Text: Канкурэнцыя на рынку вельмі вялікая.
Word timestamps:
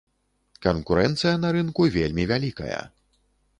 Канкурэнцыя 0.65 1.35
на 1.43 1.53
рынку 1.57 1.87
вельмі 1.99 2.27
вялікая. 2.35 2.83